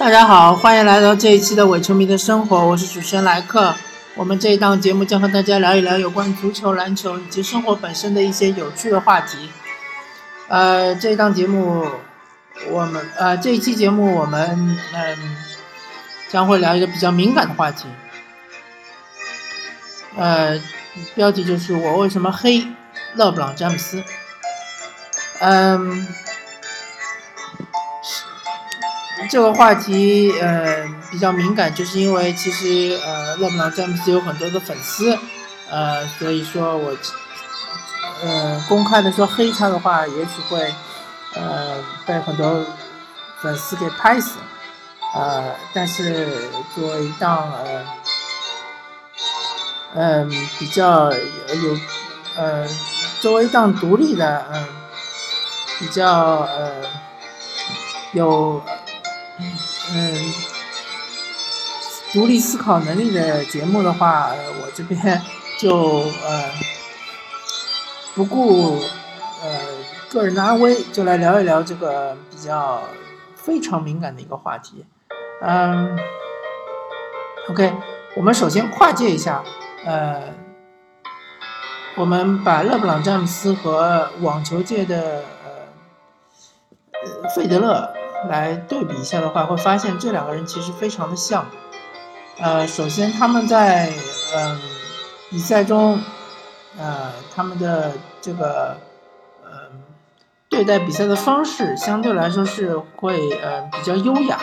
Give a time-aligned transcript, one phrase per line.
[0.00, 3.74] 大家好，欢迎来到这一期的伪球迷的生活，我是主持人莱克。
[4.14, 9.50] 我们这一档节目将和大家聊一聊有关足球、篮球以及生活本身的一些有趣的话题。
[10.48, 11.86] 呃，这一档节目，
[12.70, 15.36] 我们呃这一期节目我们嗯
[16.30, 17.84] 将会聊一个比较敏感的话题。
[20.16, 20.58] 呃，
[21.14, 22.66] 标题就是我为什么黑
[23.16, 24.02] 勒布朗詹姆斯。
[25.40, 26.08] 嗯。
[29.30, 35.16] 这个话题呃比较敏感，就是因为其实呃勒布朗詹姆斯有很多的粉丝，
[35.70, 36.92] 呃所以说我
[38.24, 40.74] 呃公开的说黑他的话，也许会
[41.34, 42.66] 呃被很多
[43.40, 44.32] 粉丝给拍死，
[45.14, 46.26] 呃但是
[46.74, 47.86] 作为一档呃
[49.94, 51.78] 嗯比较有
[52.36, 52.66] 呃
[53.20, 54.66] 作为一档独立的嗯
[55.78, 56.72] 比较呃
[58.12, 58.60] 有。
[59.92, 60.14] 嗯，
[62.12, 65.20] 独立思考能力的节目的话，我这边
[65.58, 65.76] 就
[66.24, 66.50] 呃
[68.14, 68.78] 不顾
[69.42, 69.60] 呃
[70.08, 72.82] 个人的安危，就来聊一聊这个比较
[73.34, 74.84] 非常敏感的一个话题。
[75.42, 75.98] 嗯
[77.48, 77.72] ，OK，
[78.16, 79.42] 我们首先跨界一下，
[79.84, 80.22] 呃，
[81.96, 87.99] 我们把勒布朗詹姆斯和网球界的呃费德勒。
[88.28, 91.46] 来对比一下的话，会发现这两个人其实非常的像。
[92.38, 93.92] 呃，首先他们在
[94.34, 94.58] 嗯
[95.30, 96.00] 比赛中，
[96.78, 98.76] 呃他们的这个
[99.44, 99.50] 嗯
[100.48, 104.38] 对待比赛的方式相对来说是会呃比较优雅。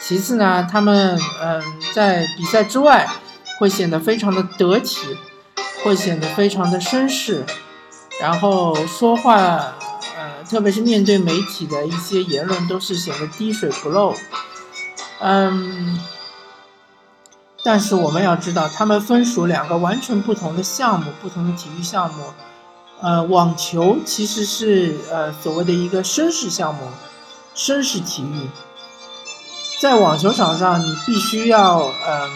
[0.00, 1.62] 其次呢，他们嗯
[1.94, 3.06] 在比赛之外
[3.58, 5.16] 会显得非常的得体，
[5.82, 7.44] 会显得非常的绅士，
[8.20, 9.74] 然后说话。
[10.48, 14.14] 特别是面对媒体的一些言论，都是显得滴水不漏。
[15.20, 15.98] 嗯，
[17.64, 22.24] 但是我们要知道，他们分属两个完全不同的项目，不同的体育项目。
[23.00, 26.88] 呃，网球其实是呃所谓的一个绅士项目，
[27.54, 28.48] 绅士体育。
[29.80, 32.30] 在网球场上，你必须要嗯，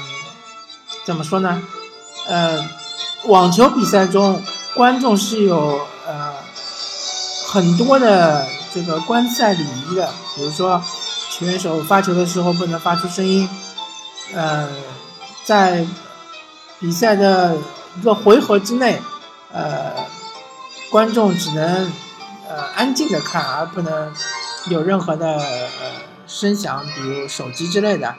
[1.05, 1.63] 怎么说呢？
[2.27, 2.69] 呃，
[3.25, 4.43] 网球比赛中，
[4.75, 6.50] 观众是有呃。
[7.53, 10.81] 很多的这个观赛礼仪的，比如说
[11.31, 13.49] 选手发球的时候不能发出声音，
[14.33, 14.69] 呃，
[15.45, 15.85] 在
[16.79, 17.57] 比赛的
[17.99, 19.03] 一个回合之内，
[19.53, 19.93] 呃，
[20.93, 21.93] 观众只能
[22.49, 24.15] 呃安静的看，而不能
[24.69, 25.71] 有任何的呃
[26.29, 28.15] 声响，比如手机之类的。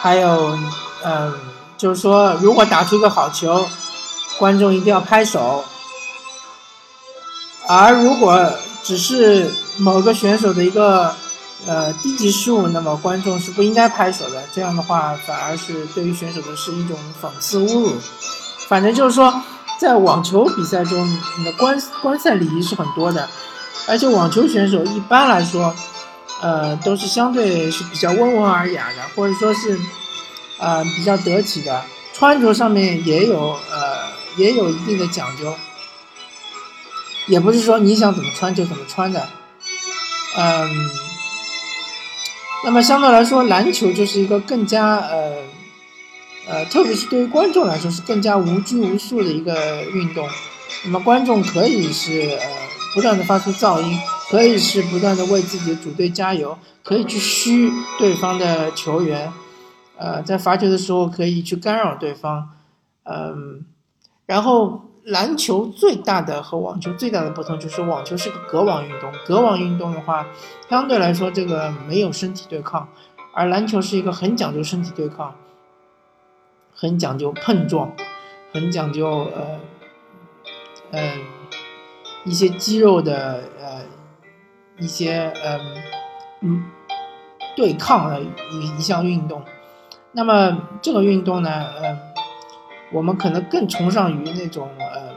[0.00, 0.58] 还有，
[1.04, 1.34] 嗯，
[1.76, 3.68] 就是说，如果打出一个好球，
[4.38, 5.62] 观众一定要拍手。
[7.68, 11.12] 而如果只是某个选手的一个
[11.66, 14.42] 呃低级失误，那么观众是不应该拍手的。
[14.54, 17.92] 这样的话，反而是对于选手的是一种讽刺侮辱。
[18.68, 19.42] 反正就是说，
[19.80, 21.06] 在网球比赛中，
[21.38, 23.28] 你的观观赛礼仪是很多的，
[23.88, 25.74] 而且网球选手一般来说，
[26.40, 29.78] 呃，都是相对是比较温文尔雅的，或者说是
[30.58, 31.82] 呃比较得体的，
[32.14, 35.52] 穿着上面也有呃也有一定的讲究。
[37.28, 39.20] 也不是说你想怎么穿就怎么穿的，
[40.38, 40.90] 嗯，
[42.64, 45.42] 那么相对来说，篮球就是一个更加呃
[46.48, 50.28] 呃，特别是对于观众来说是更加无拘无束的一个运动。
[50.84, 52.46] 那么观众可以是呃
[52.94, 53.98] 不断的发出噪音，
[54.30, 59.32] 可以是不断的为自己的主队加油，可以去嘘对方的球员，
[59.96, 62.50] 呃，在罚球的时候可以去干扰对方，
[63.02, 63.64] 嗯，
[64.26, 64.82] 然后。
[65.06, 70.26] 篮球最大的和网球最大的不同就是网球是个隔网运动，隔网运动的话，
[70.68, 72.88] 相对来说这个没有身体对抗，
[73.32, 75.32] 而篮球是一个很讲究身体对抗，
[76.74, 77.92] 很讲究碰撞，
[78.52, 79.60] 很讲究呃，
[80.90, 81.20] 嗯，
[82.24, 83.82] 一些肌肉的呃
[84.80, 85.82] 一些嗯
[86.40, 86.64] 嗯
[87.54, 89.44] 对抗的一一项运动，
[90.10, 92.15] 那么这个运动呢，嗯。
[92.92, 95.12] 我们可能更崇尚于那种呃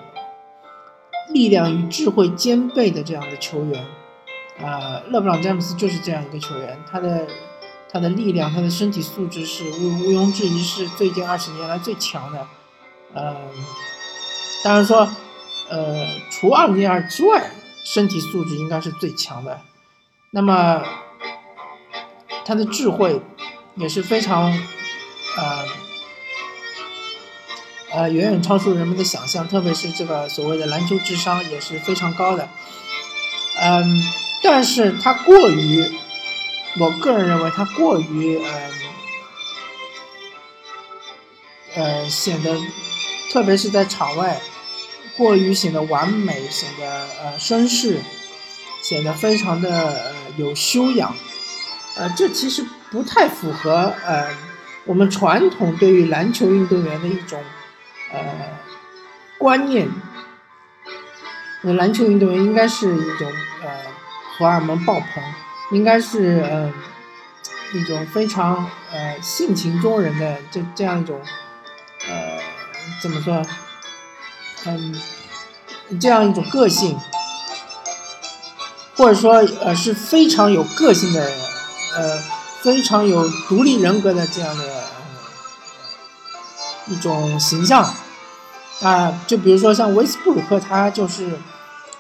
[1.32, 3.86] 力量与智慧兼备的这样的球员，
[4.60, 7.28] 呃，勒布朗詹姆斯就是这样一个球员，他的
[7.88, 12.48] 他的力量，他的身体素质是毋毋庸置疑是最近二十年来最强的，
[13.14, 13.36] 呃，
[14.64, 15.08] 当然说，
[15.70, 17.52] 呃，除二零二之外，
[17.86, 19.62] 身体素质应该是最强的，
[20.32, 20.84] 那么
[22.44, 23.22] 他的智慧
[23.76, 24.52] 也是非常，
[25.38, 25.89] 呃。
[27.92, 32.48] 呃，远远超出人们的想象，特别是这个所谓的篮球智商也是非常高的。
[33.60, 34.04] 嗯，
[34.44, 35.84] 但是他过于
[36.78, 38.70] 我个人认为他过于呃
[41.76, 42.56] 呃显得，
[43.32, 44.40] 特别是在场外，
[45.18, 48.00] 过于显得完美，显得呃绅士，
[48.84, 51.16] 显得非常的呃有修养，
[51.96, 54.28] 呃，这其实不太符合呃
[54.86, 57.44] 我们传统对于篮球运动员的一种
[58.12, 58.20] 呃
[59.38, 59.90] 观念。
[61.62, 63.30] 那篮球运动员应该是一种
[63.64, 63.70] 呃
[64.38, 65.22] 荷尔蒙爆棚，
[65.72, 66.74] 应该是嗯
[67.74, 71.20] 一种非常呃性情中人的这这样一种
[72.08, 72.40] 呃
[73.02, 73.46] 怎么说
[74.66, 74.96] 嗯
[76.00, 76.98] 这样一种个性，
[78.96, 81.30] 或者说呃是非常有个性的
[81.98, 82.18] 呃
[82.62, 84.84] 非常有独立人格的这样的
[86.90, 87.88] 一种形象。
[88.82, 91.38] 啊，就比如说像威斯布鲁克，他就是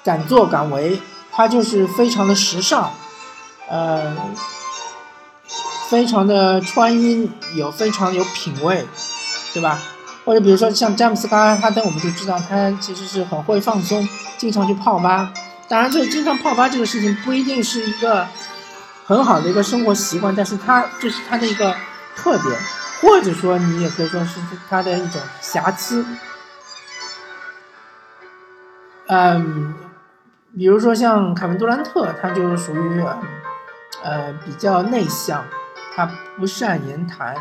[0.03, 0.97] 敢作敢为，
[1.31, 2.89] 他就是非常的时尚，
[3.67, 4.15] 呃，
[5.89, 8.87] 非常的穿衣有非常有品味，
[9.53, 9.77] 对吧？
[10.23, 14.07] 或者比如说像詹姆斯·卡哈登，我们就知道他其实是很会放松，
[14.37, 15.33] 经常去泡吧。
[15.67, 18.25] 当然，这经常泡吧这个事情不一定是一个
[19.05, 21.75] 很好的一个生活习惯，但是他这是他的一个
[22.15, 22.59] 特点，
[23.01, 26.05] 或者说你也可以说是他的一种瑕疵。
[29.07, 29.73] 嗯，
[30.55, 33.01] 比如说像凯文杜兰特，他就属于
[34.03, 35.43] 呃比较内向，
[35.95, 36.07] 他
[36.37, 37.35] 不善言谈，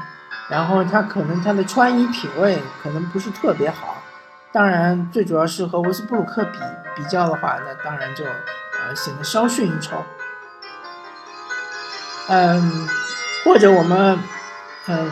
[0.49, 4.03] 然后他可能他的穿衣品味可能不是特别好，
[4.53, 6.59] 当然最主要是和维斯布鲁克比
[6.97, 10.03] 比较的话，那当然就呃显得稍逊一筹。
[12.29, 12.89] 嗯，
[13.45, 14.19] 或者我们
[14.87, 15.11] 嗯。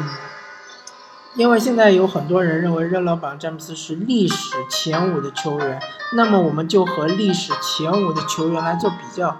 [1.36, 5.78] 因为现在有很多人认为热老板詹姆斯是历史前五的球员，
[6.14, 9.36] 那么我们就和历史前五的球员来做比较。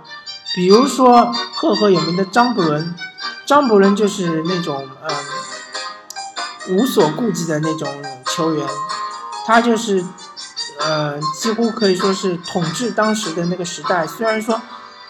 [0.54, 2.94] 比如说赫赫有名的张伯伦，
[3.46, 7.88] 张伯伦就是那种嗯无所顾忌的那种
[8.26, 8.66] 球员，
[9.46, 10.04] 他就是
[10.80, 14.06] 呃几乎可以说是统治当时的那个时代。
[14.06, 14.60] 虽然说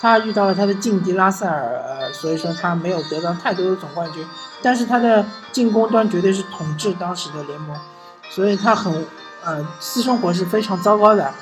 [0.00, 4.24] 他遇到了他的劲敌拉塞尔，呃，所以说他没有得到太多的总冠军。
[4.62, 7.76] 但是他的进攻端绝对是统治当时的联盟，
[8.30, 9.06] 所以他很，
[9.44, 11.32] 呃，私生活是非常糟糕的，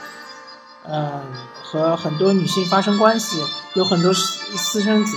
[0.87, 1.23] 嗯，
[1.63, 3.43] 和很多女性发生关系，
[3.75, 5.17] 有很多私私生子，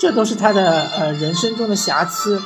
[0.00, 2.40] 这都是他的呃人生中的瑕疵。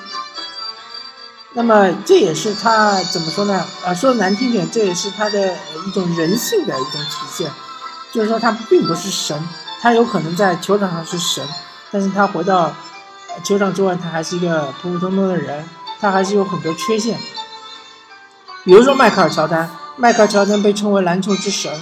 [1.53, 3.65] 那么这也是他怎么说呢？
[3.85, 5.55] 啊，说的难听点，这也是他的
[5.87, 7.51] 一种人性的一种体现，
[8.13, 9.49] 就是说他并不是神，
[9.81, 11.47] 他有可能在球场上是神，
[11.93, 12.75] 但是他回到。
[13.45, 15.65] 球场之外，他还是一个普普通通的人，
[16.01, 17.19] 他还是有很多缺陷。
[18.65, 21.73] 比如说迈克尔乔丹，迈克尔乔丹被称为篮球之神，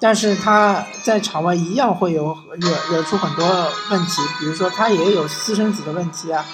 [0.00, 3.46] 但是他在场外一样会有惹惹出很多
[3.90, 6.44] 问题，比如说他也有私生子的问题啊，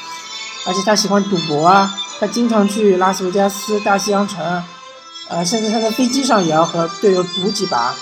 [0.67, 1.91] 而且他喜欢赌博啊，
[2.21, 4.63] 他经常去拉斯维加斯、大西洋城，
[5.29, 7.95] 呃，甚至他在飞机上也要和队友赌几把，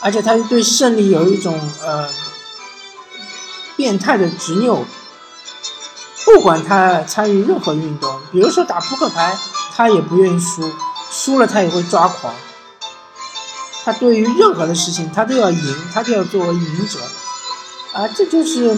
[0.00, 2.08] 而且他对胜利有一种呃。
[3.80, 4.84] 变态的执拗，
[6.26, 9.34] 不管他参与任何运动，比如说打扑克牌，
[9.74, 10.70] 他也不愿意输，
[11.10, 12.34] 输了他也会抓狂。
[13.82, 16.98] 他对于任何的事情，他都要赢，他都要作为赢者，
[17.94, 18.76] 啊，这就是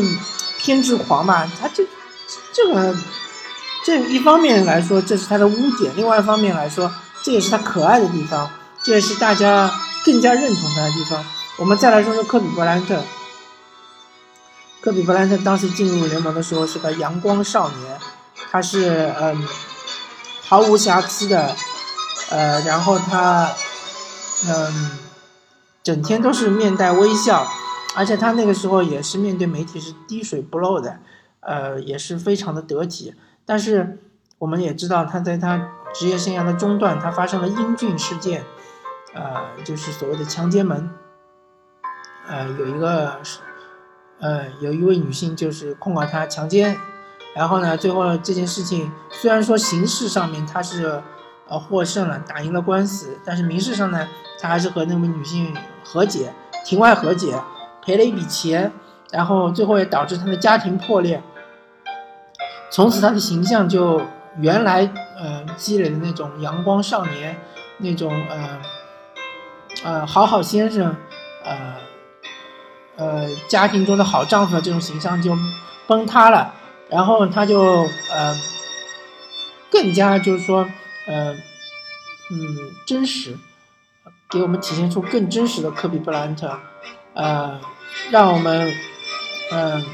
[0.61, 1.51] 偏执狂嘛。
[1.61, 1.85] 他这
[2.53, 2.95] 这个
[3.85, 6.89] 这一方面来说，这是他的污点；另外一方面来说，
[7.25, 8.49] 这也是他可爱的地方，
[8.85, 9.69] 这也是大家
[10.05, 11.25] 更加认同他的地方。
[11.59, 13.03] 我们再来说说科比布莱恩特。
[14.83, 17.99] 科比布莱恩特当时进入联盟的时候是个阳光少年，
[18.51, 19.47] 他是嗯
[20.43, 21.55] 毫无瑕疵的，
[22.31, 23.49] 呃，然后他
[24.49, 24.99] 嗯
[25.85, 27.47] 整天都是面带微笑，
[27.95, 30.99] 而且他那个时候也是面对媒体是滴水不漏的，
[31.39, 33.15] 呃，也是非常的得体。
[33.47, 34.01] 但是
[34.39, 38.45] 我们也知道他在他职业生涯的中段，他发生了英俊事件，
[39.15, 40.91] 呃，就是所谓的强奸门，
[42.27, 43.21] 呃，有一个。
[44.23, 46.79] 嗯，有一位女性就是控告他强奸，
[47.35, 51.03] 然后呢，最后这件事情虽然说形式上面他是
[51.49, 54.09] 呃获胜了，打赢了官司，但是民事上呢，
[54.41, 55.53] 他还是和那位女性
[55.83, 56.33] 和解，
[56.65, 57.35] 庭外和解，
[57.85, 58.71] 赔了一笔钱，
[59.11, 61.21] 然后最后也导致他的家庭破裂，
[62.71, 64.01] 从此他的形象就
[64.39, 64.89] 原来
[65.19, 67.37] 呃积累的那种阳光少年，
[67.79, 68.61] 那种呃
[69.83, 70.95] 呃好好先生，
[71.45, 71.75] 呃。
[73.03, 75.37] 呃，家庭中的好丈夫的这种形象就
[75.89, 76.55] 崩塌了，
[76.89, 78.41] 然后他就呃
[79.71, 80.69] 更加就是说
[81.09, 81.35] 呃
[82.31, 83.37] 嗯真实，
[84.31, 86.57] 给我们体现出更真实的科比布莱恩特，
[87.15, 87.59] 呃，
[88.11, 88.73] 让我们
[89.51, 89.85] 嗯，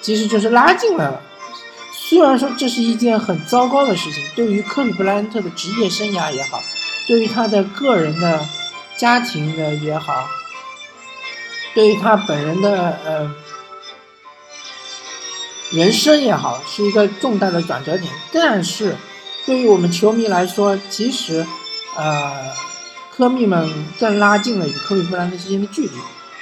[0.00, 1.20] 其实就是拉近了。
[1.92, 6.62] 虽然说这是一件很糟糕的事情，对于科比布莱恩特的职业生涯也好，
[7.06, 8.40] 对于他的个人的
[8.96, 10.26] 家庭的也好，
[11.74, 13.34] 对于他本人的呃
[15.70, 18.12] 人生也好，是一个重大的转折点。
[18.32, 18.96] 但是，
[19.46, 21.46] 对于我们球迷来说，其实
[21.96, 22.52] 呃，
[23.14, 25.92] 科密们更拉近了与科比布莱恩特之间的距离。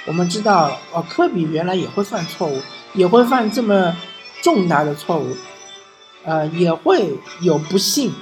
[0.05, 2.59] 我们知道，哦，科比原来也会犯错误，
[2.93, 3.95] 也会犯这么
[4.41, 5.35] 重大的错误。
[6.25, 8.13] 呃，也会有不幸，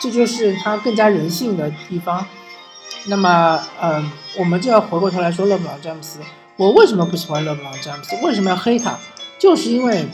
[0.00, 2.26] 这就是他更加人性的地方。
[3.06, 6.18] 那么，嗯，我们就要回过头来说勒布朗詹姆斯。
[6.56, 8.16] 我为什么不喜欢勒布朗詹姆斯？
[8.22, 8.98] 为什么要黑他？
[9.38, 10.08] 就是因为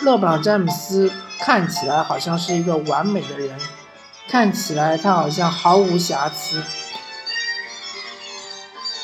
[0.00, 3.58] 勒布朗詹姆斯看起来好像是一个完美的人，
[4.28, 6.62] 看起来他好像毫无瑕疵，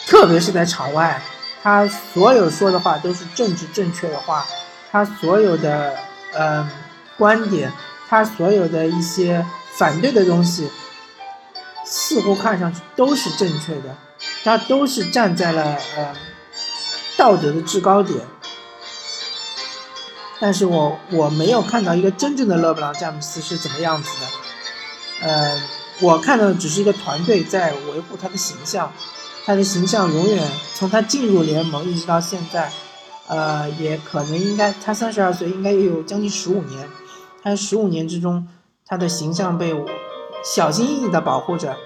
[0.06, 1.20] 特别是在场外，
[1.62, 4.46] 他所有说的话都是政治正确的话。
[4.90, 5.94] 他所有的
[6.34, 6.66] 嗯
[7.18, 7.70] 观点，
[8.08, 9.44] 他所有的一些
[9.76, 10.70] 反对的东西，
[11.90, 13.96] 似乎看上去都是正确的，
[14.44, 16.14] 他都是站在了呃
[17.16, 18.20] 道德的制高点。
[20.40, 25.62] 但是我我没有看到一个真正的勒布朗詹姆斯是怎么样子的，呃，
[26.00, 28.92] 我看到的只是一个团队在维护他的形象，
[29.44, 32.70] 他的形象永远从他进入联盟一直到现在。
[33.30, 36.88] 呃，也可能应该，他三十二岁，应该也有将近十五年。
[37.42, 38.48] 他十五年之中，
[38.86, 39.74] 他的形象被
[40.44, 41.76] 小心翼翼的保护着。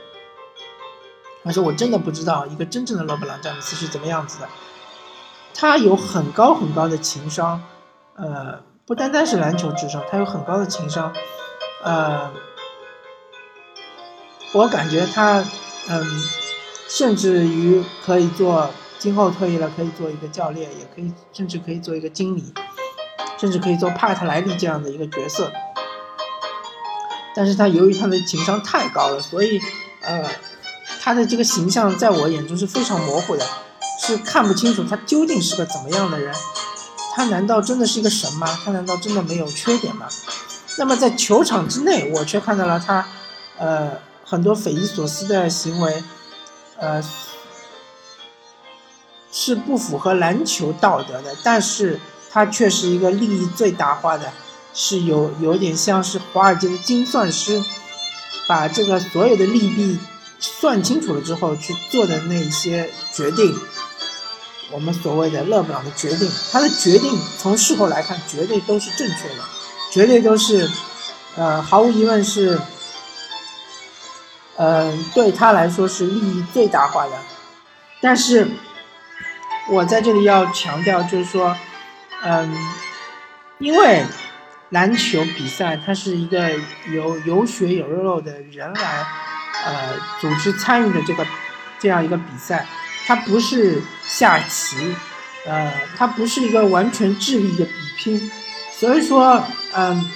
[1.44, 4.48] 而且我真的不知道一个真正的勒布朗詹姆斯是怎么样子的。
[5.54, 7.62] 他有很高很高的情商，
[8.16, 11.12] 呃，不单单是篮球智商，他有很高的情商。
[11.82, 12.30] 呃，
[14.52, 15.44] 我感觉他，
[15.88, 16.22] 嗯，
[16.88, 18.70] 甚至于可以做。
[18.98, 22.54] 今后退役了，可以做一个教练，也可以，甚至可以做一个经理，
[23.36, 25.50] 甚至可以做帕特莱利这样的一个角色。
[27.34, 29.60] 但是他由于他的情商太高了，所以，
[30.00, 30.24] 呃，
[31.00, 33.46] 他的这个形象在我眼中是非常模糊的，
[34.00, 36.34] 是看不清楚他究竟是个怎么样的人。
[37.14, 38.58] 他难道真的是一个神吗？
[38.64, 40.08] 他难道真的没有缺点吗？
[40.78, 43.06] 那么在球场之内，我却看到了他，
[43.58, 43.90] 呃，
[44.24, 46.02] 很多匪夷所思的行为，
[46.78, 47.02] 呃。
[49.34, 51.98] 是不符合篮球道德的，但是
[52.30, 54.30] 他却是一个利益最大化的，
[54.74, 57.62] 是有有点像是华尔街的精算师，
[58.46, 59.98] 把这个所有的利弊
[60.38, 63.58] 算清楚了之后去做的那些决定。
[64.70, 69.44] 我们所谓的勒布朗的决定，他的决定从事后来看绝对都是正确的，
[69.90, 70.70] 绝对都是，
[71.36, 72.58] 呃，毫无疑问是，
[74.56, 77.12] 嗯，对他来说是利益最大化的，
[78.00, 78.48] 但是。
[79.68, 81.56] 我在这里要强调，就是说，
[82.24, 82.52] 嗯，
[83.58, 84.04] 因为
[84.72, 86.50] 篮球比赛它是一个
[86.92, 89.06] 有有血有肉的人来，
[89.64, 91.26] 呃，组织参与的这个
[91.78, 92.66] 这样一个比赛，
[93.06, 94.94] 它不是下棋，
[95.46, 98.30] 呃，它不是一个完全智力的比拼，
[98.72, 100.10] 所以说，嗯，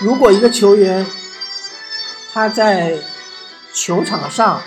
[0.00, 1.04] 如果一个球员
[2.32, 2.96] 他在
[3.72, 4.62] 球场上，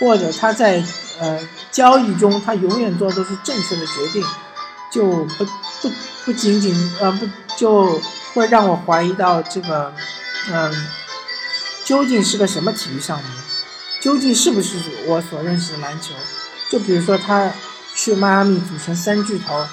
[0.00, 0.82] 或者他在
[1.20, 1.38] 呃。
[1.70, 4.24] 交易中，他永远做的都是正确的决定，
[4.90, 5.92] 就不不
[6.24, 8.00] 不仅仅呃不就
[8.34, 9.92] 会让我怀疑到这个，
[10.50, 10.72] 嗯，
[11.84, 13.24] 究竟是个什么体育项目？
[14.00, 14.76] 究竟是不是
[15.06, 16.14] 我所认识的篮球？
[16.70, 17.52] 就比如说他
[17.94, 19.66] 去迈阿密组成三巨头，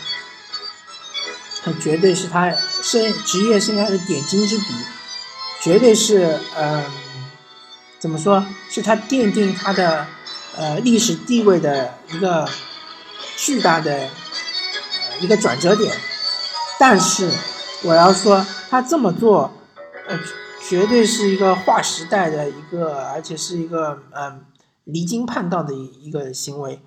[1.63, 4.65] 他绝对是他生职业生涯的点睛之笔，
[5.61, 6.83] 绝对是嗯，
[7.99, 10.07] 怎么说是他奠定他的。
[10.57, 12.49] 呃，历史地位的一个
[13.35, 14.07] 巨大的
[15.19, 15.95] 一个转折点，
[16.79, 17.29] 但是
[17.83, 19.51] 我要说，他这么做，
[20.07, 20.19] 呃，
[20.67, 24.45] 绝对是一个划时代的一个，而且是一个嗯
[24.83, 26.81] 离经叛道的一个行为，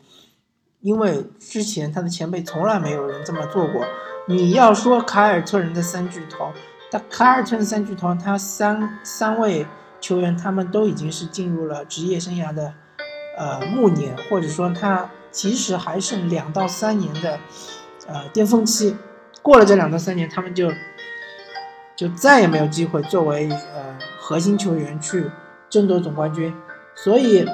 [0.81, 3.87] 因为之前他的前辈从来没有人这么做过。
[4.29, 6.53] 你要说凯尔特人的三巨头，
[6.91, 9.67] 他凯尔特人三巨头，他三三位
[10.01, 12.75] 球员，他们都已经是进入了职业生涯的。
[13.39, 17.39] 呃，暮年，或者说他其实还剩两到三年的，
[18.09, 18.97] 呃，巅峰期，
[19.43, 20.73] 过了这两到三年，他们就
[21.95, 25.31] 就再也没有机会作为呃核心球员去
[25.71, 26.55] 争夺总冠军，
[26.97, 27.47] 所以，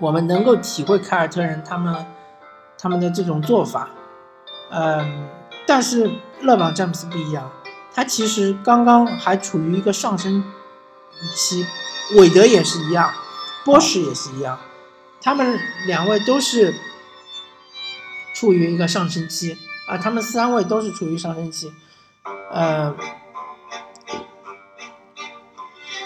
[0.00, 2.06] 我们能够体会凯尔特人他们
[2.76, 3.88] 他们的这种做法，
[4.70, 5.28] 嗯，
[5.66, 6.10] 但是
[6.42, 7.50] 勒布朗詹姆斯不一样，
[7.94, 10.44] 他其实刚刚还处于一个上升
[11.34, 11.64] 期，
[12.16, 13.10] 韦德也是一样。
[13.64, 14.56] 波什也是一样，
[15.20, 15.58] 他们
[15.88, 16.72] 两位都是
[18.38, 19.56] 处于一个上升期
[19.88, 21.72] 啊，他们三位都是处于上升期，
[22.52, 22.94] 呃，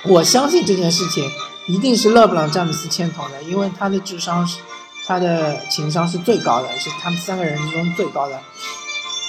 [0.05, 1.29] 我相信这件事情
[1.67, 4.61] 一定是勒布朗詹姆斯牵头的，因为他的智商是，
[5.09, 8.41] 他的情商是最高的，是他们三个人之中最高的，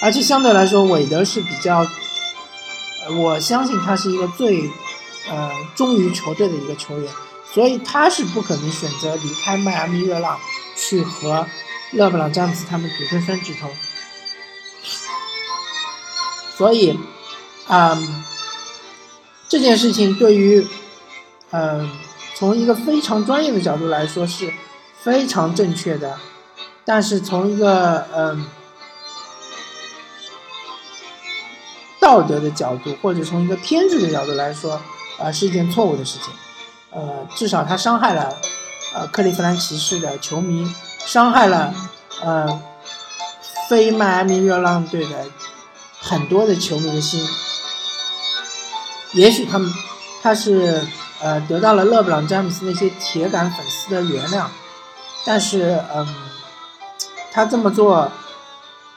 [0.03, 1.83] 而且相对来说，韦德是比较，
[3.17, 4.69] 我相信他是一个最，
[5.27, 7.11] 呃，忠于球队的一个球员，
[7.51, 10.37] 所以他是不可能选择离开迈阿密热浪
[10.75, 11.47] 去和
[11.91, 13.69] 勒布朗詹姆斯他们组成三巨头，
[16.57, 16.99] 所以，
[17.67, 18.25] 嗯。
[19.49, 20.65] 这件事情对于，
[21.49, 21.91] 嗯，
[22.35, 24.49] 从一个非常专业的角度来说是
[25.01, 26.17] 非常正确的，
[26.85, 28.45] 但是从一个嗯
[31.99, 34.81] 道德的角度或者从一个偏执的角度来说，
[35.19, 36.33] 啊，是一件错误的事情。
[36.91, 38.33] 呃，至少他伤害了
[38.93, 40.73] 呃克利夫兰骑士的球迷，
[41.05, 41.73] 伤害了
[42.23, 42.61] 呃
[43.69, 45.25] 非迈阿密热浪队的
[45.99, 47.27] 很多的球迷的心。
[49.13, 49.69] 也许他们，
[50.21, 50.87] 他是
[51.21, 54.45] 呃得到了勒布朗詹姆斯那些铁杆粉丝的原谅，
[55.25, 56.07] 但是嗯，
[57.31, 58.09] 他这么做，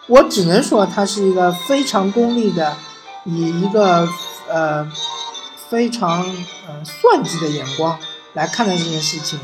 [0.07, 2.77] 我只能说他是一个非常功利的，
[3.25, 4.09] 以一个
[4.49, 4.89] 呃
[5.69, 6.21] 非常
[6.69, 7.99] 呃算计的眼光
[8.35, 9.41] 来看待这件事情。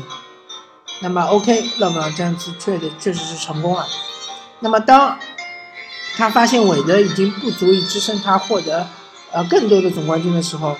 [1.01, 3.85] 那么 OK，勒布朗詹姆斯确的确实是成功了。
[4.59, 5.17] 那么当
[6.15, 8.87] 他发现韦德已经不足以支撑他获得。
[9.33, 10.75] 呃，更多的总冠军的时候，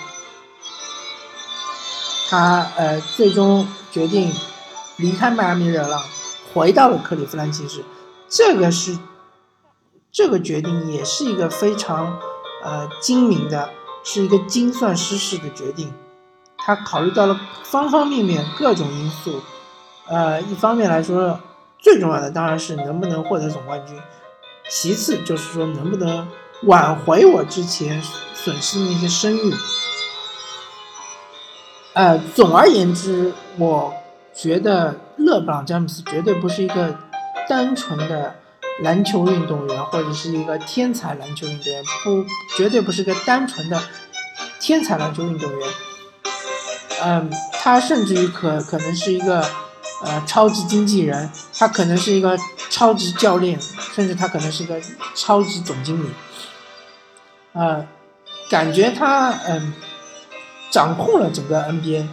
[2.29, 4.29] 他呃最终决定
[4.97, 6.03] 离开迈阿密热浪，
[6.53, 7.81] 回到了克利夫兰骑士。
[8.27, 8.99] 这个是
[10.11, 12.19] 这个决定也是一个非常
[12.61, 13.69] 呃精明的，
[14.03, 15.93] 是一个精算失事的决定。
[16.57, 19.41] 他考虑到了方方面面各种因素，
[20.11, 21.39] 呃，一方面来说，
[21.79, 23.97] 最重要的当然是能不能获得总冠军，
[24.69, 26.27] 其次就是说能不能
[26.63, 28.03] 挽回我之前。
[28.43, 29.53] 损失的那些声誉，
[31.93, 33.93] 呃，总而言之，我
[34.33, 36.97] 觉得勒布朗詹姆斯绝对不是一个
[37.47, 38.33] 单纯的
[38.79, 42.25] 篮球运动员，或者是一个天才篮球运动员，不，
[42.57, 43.79] 绝对不是一个单纯的
[44.59, 45.69] 天才篮球运动员。
[47.03, 49.45] 嗯，他甚至于可可能是一个
[50.03, 52.37] 呃超级经纪人，他可能是一个
[52.69, 53.59] 超级教练，
[53.93, 54.79] 甚至他可能是一个
[55.15, 56.07] 超级总经理，
[57.53, 57.85] 呃。
[58.49, 59.73] 感觉他嗯，
[60.69, 62.05] 掌控了整个 NBA。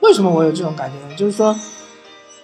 [0.00, 1.14] 为什么我有这种感觉呢？
[1.14, 1.54] 就是说，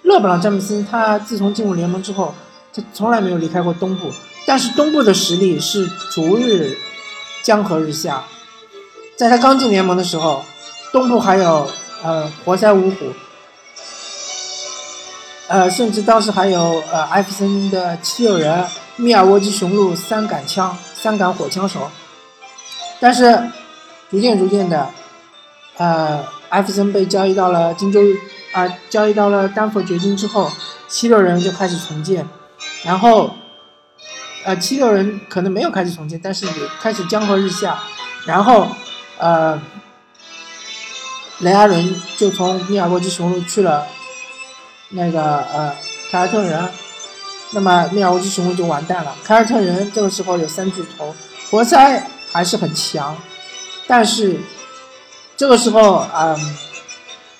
[0.02, 2.34] 勒布朗詹姆斯他自从进入联盟之后，
[2.74, 4.12] 他从来没有离开过东部。
[4.46, 6.76] 但是东部的实力是逐日
[7.42, 8.22] 江河日下。
[9.16, 10.44] 在他刚进联盟的时候，
[10.92, 11.70] 东部还有
[12.02, 13.06] 呃活塞五虎，
[15.48, 18.64] 呃甚至当时还有呃艾弗森的七六人、
[18.96, 21.90] 密尔沃基雄鹿三杆枪、三杆火枪手。
[23.00, 23.40] 但是，
[24.10, 24.90] 逐渐逐渐的，
[25.76, 28.00] 呃，艾弗森被交易到了金州，
[28.52, 30.50] 啊，交易到了丹佛掘金之后，
[30.88, 32.28] 七六人就开始重建，
[32.82, 33.30] 然后，
[34.44, 37.78] 呃，七六人可能没有开始重建，但是也开始江河日下，
[38.26, 38.66] 然后，
[39.18, 39.62] 呃，
[41.38, 43.86] 雷阿伦就从密尔沃基雄鹿去了
[44.90, 45.74] 那个呃
[46.10, 46.68] 凯尔特人，
[47.52, 51.14] 那么密尔沃基雄鹿就完蛋了，凯尔特人这个时候有三巨头，
[51.50, 52.08] 活塞。
[52.30, 53.16] 还是很强，
[53.86, 54.38] 但是
[55.34, 56.56] 这个时候，嗯，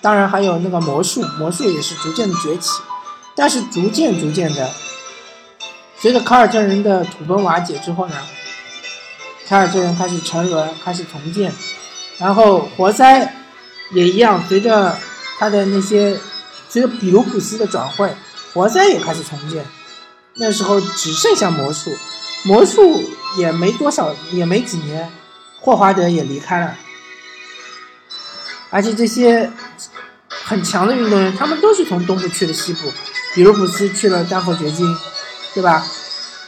[0.00, 2.70] 当然还有那个魔术，魔术也是逐渐的崛起，
[3.37, 4.70] 但是逐渐逐渐的，
[5.98, 8.16] 随着凯尔特人的土崩瓦解之后呢，
[9.46, 11.52] 凯尔特人开始沉沦，开始重建，
[12.16, 13.34] 然后活塞
[13.92, 14.96] 也一样，随着
[15.38, 16.18] 他的那些，
[16.68, 18.14] 随着比卢普斯的转会，
[18.52, 19.64] 活塞也开始重建，
[20.35, 21.90] 那时候只剩下魔术，
[22.44, 23.02] 魔术。
[23.37, 25.12] 也没多少，也没几年，
[25.61, 26.74] 霍华德也离开了，
[28.70, 29.52] 而且这些
[30.28, 32.90] 很强的运动员，他们都是从东部去的西部，
[33.35, 34.87] 比如普斯去了丹佛掘金，
[35.52, 35.85] 对吧？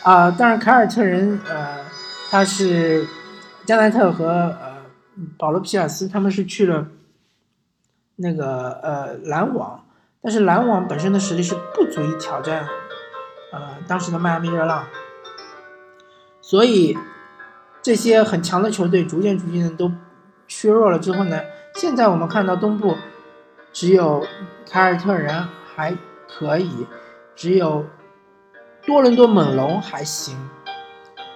[0.02, 1.84] 啊，当然凯尔特人，呃，
[2.30, 3.06] 他是
[3.66, 4.78] 加内特和呃
[5.36, 6.88] 保罗皮尔斯，他们是去了
[8.16, 9.84] 那个呃篮网，
[10.22, 12.68] 但是篮网本身的实力是不足以挑战
[13.52, 14.86] 呃当时的迈阿密热浪。
[16.42, 16.98] 所以，
[17.80, 19.90] 这些很强的球队逐渐逐渐的都
[20.48, 21.40] 削弱了之后呢，
[21.76, 22.96] 现在我们看到东部
[23.72, 24.26] 只有
[24.68, 25.96] 凯尔特人还
[26.28, 26.86] 可以，
[27.36, 27.86] 只有
[28.84, 30.36] 多伦多猛龙还行，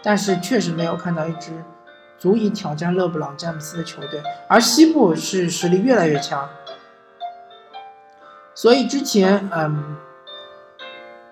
[0.03, 1.53] 但是确实没有看到一支
[2.19, 4.21] 足以挑战勒布朗詹姆斯的球队。
[4.49, 6.49] 而西部是实力越来越强，
[8.55, 9.97] 所以之前，嗯，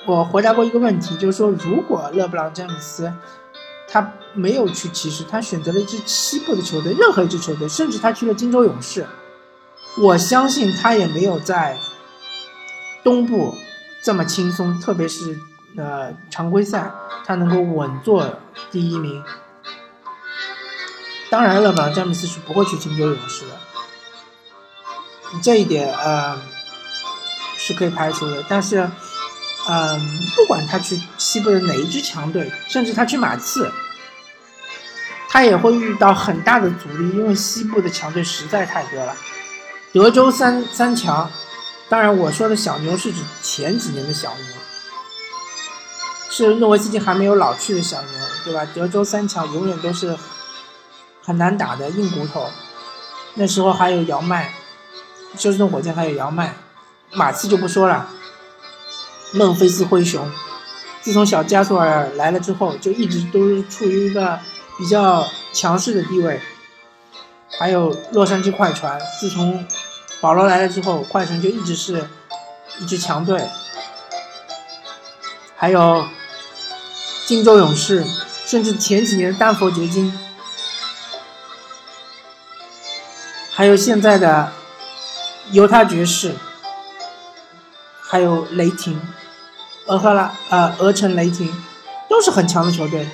[0.07, 3.13] 我回答过一个问题，就是说，如果勒布朗詹姆斯
[3.89, 9.07] 他没有去骑士，他选择了一支西部的球队，任何一支球队，甚至他去了金州勇士，
[10.03, 11.79] 我相信他也没有在
[13.05, 13.55] 东部
[14.03, 15.39] 这么轻松，特别是
[15.77, 16.91] 呃常规赛，
[17.25, 18.27] 他能够稳坐
[18.71, 19.23] 第一名。
[21.31, 23.53] 当然，勒布朗詹姆斯是不会去金州勇士的，
[25.43, 26.37] 这一点呃
[27.66, 28.44] 是可以排除的。
[28.48, 28.88] 但是，
[29.68, 30.01] 嗯，
[30.37, 33.70] 不管他去西部的哪一支强队，甚至他去马刺，
[35.29, 39.16] 他也会遇到很大的阻力，因为西部的强队实在太多了。
[39.92, 41.31] 德州三三强，
[41.88, 44.46] 当然我说的小牛是指前几年的小牛，
[46.31, 48.11] 是诺维斯基还没有老去的小牛，
[48.44, 48.66] 对吧？
[48.75, 50.16] 德州三强永远都是。
[51.25, 52.51] 很难打的硬骨头，
[53.35, 54.53] 那时候还有姚麦，
[55.38, 56.57] 休斯顿火箭还有姚麦，
[57.14, 58.09] 马刺就不说了，
[59.33, 60.31] 孟菲斯灰熊，
[61.03, 64.38] 自从小加索尔来了之后，就一直都处于一个
[64.79, 66.40] 比较强势的地位，
[67.59, 69.66] 还有洛杉矶快船，自从
[70.20, 72.09] 保罗来了之后，快船就一直是
[72.81, 73.46] 一支强队，
[75.55, 76.07] 还有
[77.27, 78.05] 金州勇士，
[78.46, 80.18] 甚至前几年的丹佛掘金。
[83.55, 84.51] 还有现在的
[85.51, 86.35] 犹他爵士，
[88.12, 89.01] 还有雷霆，
[89.87, 91.51] 俄克拉呃俄城雷霆，
[92.11, 93.09] 都是很强的球队。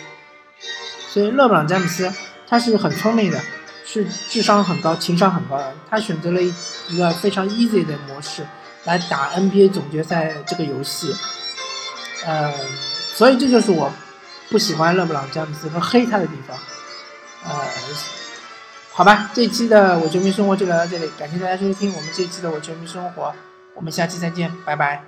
[1.09, 2.13] 所以勒布朗詹姆斯
[2.49, 3.41] 他是很聪明的，
[3.87, 5.73] 是智商很高、情商很高的。
[5.89, 8.45] 他选择了一个非常 easy 的模式
[8.87, 11.15] 来打 NBA 总决赛这个游戏。
[12.27, 12.53] 呃，
[13.15, 13.93] 所以这就是我
[14.51, 16.59] 不喜欢勒布朗詹姆斯和黑他的地方。
[17.45, 17.65] 呃。
[18.91, 23.33] 好吧，这一期的我球迷生活就聊到这里，感谢大家收听我们这一期的我球迷生活，
[23.79, 25.05] 我们下期再见，拜拜。